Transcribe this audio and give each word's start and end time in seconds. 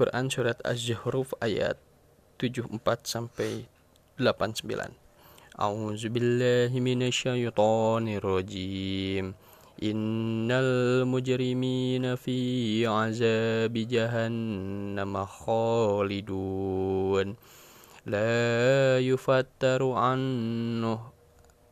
Quran 0.00 0.32
surat 0.32 0.56
Az-Zuhruf 0.64 1.36
ayat 1.44 1.76
74 2.40 2.72
sampai 3.04 3.68
89. 4.16 4.96
A'udzu 5.60 6.08
billahi 6.08 6.80
minasyaitonir 6.80 8.24
rajim. 8.24 9.36
Innal 9.76 11.04
mujrimina 11.04 12.16
fi 12.16 12.80
azabi 12.88 13.84
jahannam 13.84 15.20
khalidun. 15.20 17.36
La 18.08 18.96
yufattaru 19.04 20.00
anhu 20.00 20.96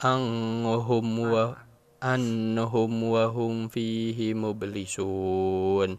anhum 0.04 1.32
wa 1.32 1.56
annahum 2.04 2.92
wa 3.08 3.24
hum 3.32 3.72
fihi 3.72 4.36
mublisun 4.36 5.96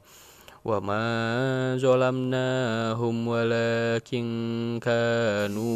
walakin 3.32 4.28
kanu 4.84 5.72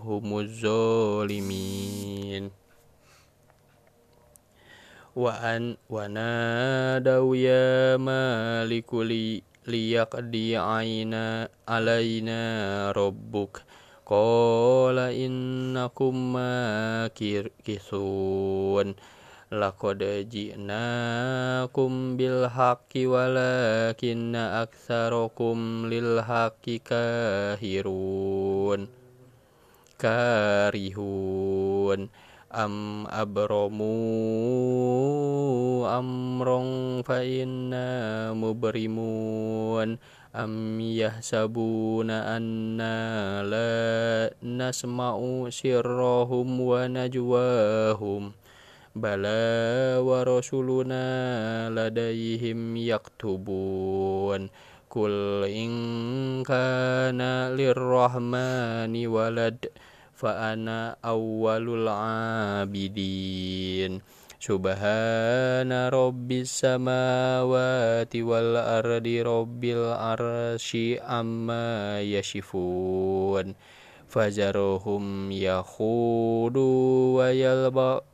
humuz 0.00 0.64
zalimin 0.64 2.48
wa 5.12 5.28
an 5.44 5.76
wa 5.92 6.08
nadaw 6.08 7.36
ya 7.36 8.00
maliku 8.00 9.04
li 9.04 9.44
liyaqdi 9.68 10.56
aina 10.56 11.52
alaina 11.68 12.40
rabbuk 12.96 13.60
qala 14.08 15.12
innakum 15.12 16.16
makirkisun 16.36 18.96
Laqad 19.52 20.00
ji'nakum 20.32 22.16
bil 22.16 22.48
haqqi 22.48 23.04
walakinna 23.04 24.64
aktsarakum 24.64 25.84
lil 25.92 26.24
haqqi 26.24 26.80
kahirun. 26.80 28.88
Karihun. 30.00 32.08
Am 32.54 33.04
abramu 33.10 33.98
amrong 35.92 37.04
fa 37.04 37.20
inna 37.20 38.32
mubrimun. 38.32 40.00
Am 40.32 40.80
yahsabuna 40.80 42.32
anna 42.32 43.44
la 43.44 44.32
nasma'u 44.40 45.52
sirrahum 45.52 46.48
wa 46.64 46.88
najwahum 46.88 48.32
bala 48.94 49.98
wa 49.98 50.22
rasuluna 50.22 51.66
ladaihim 51.68 52.78
yaktubun. 52.78 54.54
Kul 54.86 55.42
in 55.50 56.46
kana 56.46 57.50
lirrahmani 57.50 59.10
walad 59.10 59.58
fa 60.14 60.54
ana 60.54 60.94
awwalul 61.02 61.90
abidin. 61.90 63.98
Subhana 64.38 65.90
rabbis 65.90 66.62
samawati 66.62 68.22
wal 68.22 68.54
ardi 68.54 69.18
rabbil 69.18 69.90
arsy 69.90 71.02
amma 71.02 71.98
yasifun. 71.98 73.58
Fazaruhum 74.06 75.34
yakhudu 75.34 76.70
wa 77.18 77.34
yalba 77.34 78.13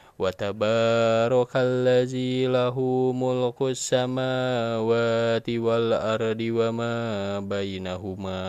وتبارك 0.21 1.53
الذي 1.55 2.45
له 2.45 2.77
ملك 3.09 3.59
السماوات 3.61 5.47
والأرض 5.49 6.41
وما 6.41 6.95
بينهما 7.39 8.43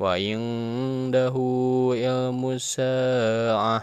وعنده 0.00 1.36
علم 1.96 2.42
الساعة 2.50 3.78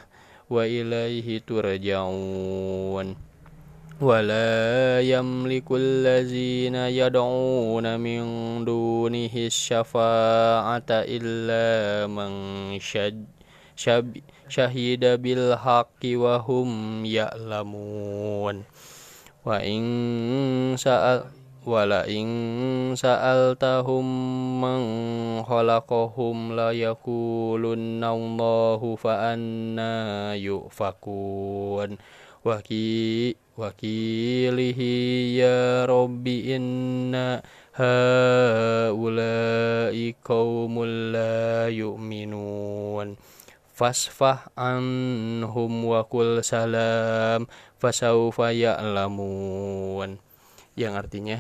وإليه 0.50 1.42
ترجعون. 1.50 3.08
ولا 4.02 5.02
يملك 5.02 5.68
الذين 5.72 6.76
يدعون 6.76 8.00
من 8.00 8.22
دونه 8.66 9.34
الشفاعة 9.36 10.90
إلا 10.90 11.66
من 12.10 12.32
شج 12.80 13.41
syahida 14.46 15.18
bil 15.18 15.58
haqqi 15.58 16.14
wa 16.14 16.38
hum 16.38 17.02
ya'lamun. 17.02 18.62
Wa 19.42 19.58
in 19.66 20.78
sa'al 20.78 21.34
wala 21.66 22.06
in 22.10 22.94
sa'altahum 22.94 24.06
man 24.62 24.82
khalaqahum 25.46 26.54
la 26.54 26.70
yakulunna 26.74 28.14
Allahu 28.14 28.98
fa 29.02 29.34
anna 29.34 30.38
yufakun. 30.38 31.98
Waki 32.42 33.38
wakilihi 33.54 35.38
ya 35.38 35.86
rabbi 35.86 36.50
inna 36.50 37.46
haula'i 37.78 38.98
qaumul 40.18 41.14
la 41.14 41.70
yu'minun 41.70 43.14
fasfah 43.82 44.54
anhum 44.54 45.74
wa 45.90 46.06
kul 46.06 46.46
salam 46.46 47.50
fasaufa 47.82 48.54
ya'lamun. 48.54 50.22
Yang 50.78 50.94
artinya 50.94 51.38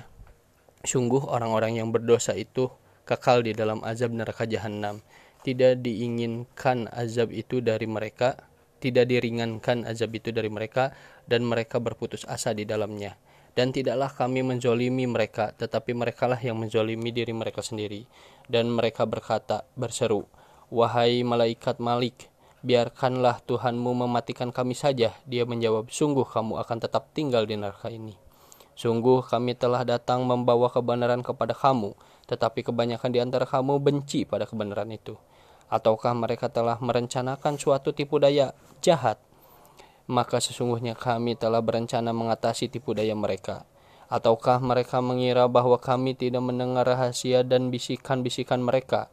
sungguh 0.82 1.22
orang-orang 1.30 1.78
yang 1.78 1.94
berdosa 1.94 2.34
itu 2.34 2.74
kekal 3.06 3.46
di 3.46 3.54
dalam 3.54 3.86
azab 3.86 4.10
neraka 4.18 4.50
jahanam 4.50 5.06
tidak 5.46 5.86
diinginkan 5.86 6.90
azab 6.90 7.30
itu 7.30 7.62
dari 7.62 7.86
mereka 7.86 8.50
tidak 8.82 9.06
diringankan 9.14 9.86
azab 9.86 10.10
itu 10.18 10.34
dari 10.34 10.50
mereka 10.50 10.98
dan 11.30 11.46
mereka 11.46 11.78
berputus 11.78 12.26
asa 12.26 12.58
di 12.58 12.66
dalamnya. 12.66 13.22
Dan 13.54 13.70
tidaklah 13.70 14.10
kami 14.10 14.42
menzolimi 14.42 15.06
mereka 15.06 15.54
tetapi 15.54 15.94
merekalah 15.94 16.42
yang 16.42 16.58
menzolimi 16.58 17.14
diri 17.14 17.38
mereka 17.38 17.62
sendiri. 17.62 18.10
Dan 18.50 18.74
mereka 18.74 19.06
berkata 19.06 19.62
berseru 19.78 20.41
wahai 20.72 21.22
malaikat 21.28 21.78
malik 21.78 22.32
biarkanlah 22.62 23.42
Tuhanmu 23.44 24.06
mematikan 24.06 24.54
kami 24.54 24.78
saja. 24.78 25.18
Dia 25.26 25.44
menjawab, 25.44 25.90
sungguh 25.90 26.26
kamu 26.26 26.62
akan 26.62 26.78
tetap 26.78 27.10
tinggal 27.12 27.50
di 27.50 27.58
neraka 27.58 27.90
ini. 27.90 28.16
Sungguh 28.78 29.22
kami 29.26 29.54
telah 29.58 29.86
datang 29.86 30.26
membawa 30.26 30.72
kebenaran 30.72 31.22
kepada 31.22 31.54
kamu, 31.54 31.94
tetapi 32.26 32.66
kebanyakan 32.66 33.10
di 33.12 33.20
antara 33.20 33.46
kamu 33.46 33.78
benci 33.82 34.24
pada 34.26 34.48
kebenaran 34.48 34.90
itu. 34.90 35.18
Ataukah 35.68 36.16
mereka 36.16 36.50
telah 36.50 36.78
merencanakan 36.82 37.58
suatu 37.60 37.94
tipu 37.94 38.18
daya 38.18 38.56
jahat? 38.82 39.20
Maka 40.10 40.42
sesungguhnya 40.42 40.98
kami 40.98 41.38
telah 41.38 41.62
berencana 41.62 42.12
mengatasi 42.12 42.68
tipu 42.74 42.92
daya 42.92 43.14
mereka. 43.14 43.64
Ataukah 44.12 44.60
mereka 44.60 45.00
mengira 45.00 45.48
bahwa 45.48 45.80
kami 45.80 46.18
tidak 46.20 46.44
mendengar 46.44 46.84
rahasia 46.84 47.48
dan 47.48 47.72
bisikan-bisikan 47.72 48.60
mereka? 48.60 49.08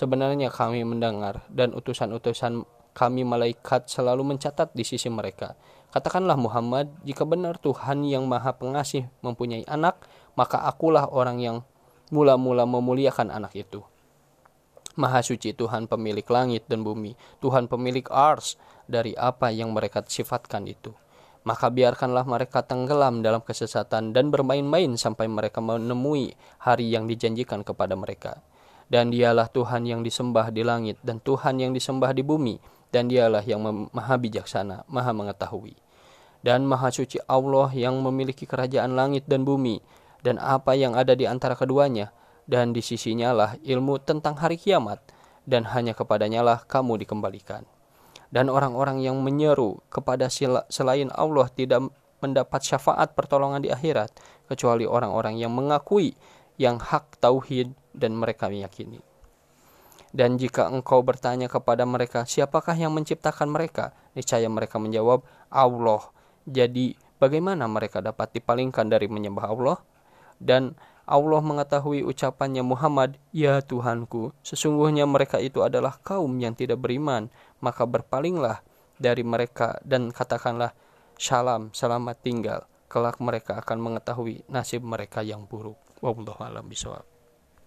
Sebenarnya 0.00 0.48
kami 0.48 0.80
mendengar 0.80 1.44
dan 1.52 1.76
utusan-utusan 1.76 2.64
kami 2.96 3.20
malaikat 3.20 3.84
selalu 3.84 4.32
mencatat 4.32 4.72
di 4.72 4.80
sisi 4.80 5.12
mereka. 5.12 5.60
Katakanlah 5.92 6.40
Muhammad, 6.40 6.88
jika 7.04 7.28
benar 7.28 7.60
Tuhan 7.60 8.08
yang 8.08 8.24
maha 8.24 8.56
pengasih 8.56 9.12
mempunyai 9.20 9.60
anak, 9.68 10.00
maka 10.40 10.64
akulah 10.64 11.04
orang 11.12 11.44
yang 11.44 11.56
mula-mula 12.08 12.64
memuliakan 12.64 13.28
anak 13.28 13.52
itu. 13.52 13.84
Maha 14.96 15.20
suci 15.20 15.52
Tuhan 15.52 15.84
pemilik 15.84 16.24
langit 16.32 16.64
dan 16.64 16.80
bumi, 16.80 17.12
Tuhan 17.44 17.68
pemilik 17.68 18.08
ars 18.08 18.56
dari 18.88 19.12
apa 19.20 19.52
yang 19.52 19.76
mereka 19.76 20.00
sifatkan 20.00 20.64
itu. 20.64 20.96
Maka 21.44 21.68
biarkanlah 21.68 22.24
mereka 22.24 22.64
tenggelam 22.64 23.20
dalam 23.20 23.44
kesesatan 23.44 24.16
dan 24.16 24.32
bermain-main 24.32 24.96
sampai 24.96 25.28
mereka 25.28 25.60
menemui 25.60 26.32
hari 26.56 26.88
yang 26.88 27.04
dijanjikan 27.04 27.60
kepada 27.60 27.92
mereka. 28.00 28.40
Dan 28.90 29.14
dialah 29.14 29.46
Tuhan 29.46 29.86
yang 29.86 30.02
disembah 30.02 30.50
di 30.50 30.66
langit 30.66 30.98
dan 31.06 31.22
Tuhan 31.22 31.62
yang 31.62 31.70
disembah 31.70 32.10
di 32.10 32.26
bumi, 32.26 32.58
dan 32.90 33.06
dialah 33.06 33.46
yang 33.46 33.62
maha 33.94 34.18
bijaksana, 34.18 34.82
maha 34.90 35.14
mengetahui. 35.14 35.78
Dan 36.42 36.66
maha 36.66 36.90
suci 36.90 37.22
Allah 37.30 37.70
yang 37.70 38.02
memiliki 38.02 38.50
kerajaan 38.50 38.98
langit 38.98 39.30
dan 39.30 39.46
bumi, 39.46 39.78
dan 40.26 40.42
apa 40.42 40.74
yang 40.74 40.98
ada 40.98 41.14
di 41.14 41.22
antara 41.22 41.54
keduanya, 41.54 42.10
dan 42.50 42.74
di 42.74 42.82
sisinya 42.82 43.30
lah 43.30 43.50
ilmu 43.62 44.02
tentang 44.02 44.34
hari 44.34 44.58
kiamat, 44.58 44.98
dan 45.46 45.70
hanya 45.70 45.94
kepadanya 45.94 46.42
lah 46.42 46.58
kamu 46.66 46.98
dikembalikan. 47.06 47.62
Dan 48.30 48.50
orang-orang 48.50 49.02
yang 49.02 49.18
menyeru 49.22 49.82
kepada 49.90 50.30
selain 50.70 51.10
Allah 51.14 51.46
tidak 51.50 51.90
mendapat 52.22 52.62
syafaat 52.62 53.14
pertolongan 53.16 53.64
di 53.64 53.70
akhirat 53.72 54.12
kecuali 54.46 54.86
orang-orang 54.86 55.40
yang 55.40 55.50
mengakui 55.50 56.14
yang 56.60 56.76
hak 56.78 57.18
tauhid 57.18 57.72
dan 57.94 58.16
mereka 58.16 58.50
meyakini. 58.50 59.00
Dan 60.10 60.42
jika 60.42 60.66
engkau 60.66 61.06
bertanya 61.06 61.46
kepada 61.46 61.86
mereka, 61.86 62.26
siapakah 62.26 62.74
yang 62.74 62.90
menciptakan 62.90 63.46
mereka? 63.46 63.94
Niscaya 64.18 64.50
mereka 64.50 64.82
menjawab, 64.82 65.22
Allah. 65.46 66.02
Jadi, 66.50 66.98
bagaimana 67.22 67.70
mereka 67.70 68.02
dapat 68.02 68.34
dipalingkan 68.34 68.90
dari 68.90 69.06
menyembah 69.06 69.46
Allah? 69.46 69.78
Dan 70.42 70.74
Allah 71.06 71.42
mengetahui 71.42 72.02
ucapannya 72.06 72.62
Muhammad, 72.62 73.18
Ya 73.30 73.62
Tuhanku, 73.62 74.34
sesungguhnya 74.42 75.06
mereka 75.06 75.38
itu 75.38 75.62
adalah 75.62 75.98
kaum 76.02 76.38
yang 76.42 76.58
tidak 76.58 76.82
beriman, 76.82 77.30
maka 77.62 77.86
berpalinglah 77.86 78.62
dari 78.98 79.22
mereka 79.22 79.78
dan 79.86 80.10
katakanlah, 80.10 80.74
Shalom, 81.18 81.74
selamat 81.74 82.16
tinggal. 82.22 82.60
Kelak 82.90 83.22
mereka 83.22 83.62
akan 83.62 83.78
mengetahui 83.78 84.42
nasib 84.50 84.82
mereka 84.82 85.22
yang 85.22 85.46
buruk. 85.46 85.78
Wallahu 86.02 86.42
alam 86.42 86.66
bisawab. 86.66 87.09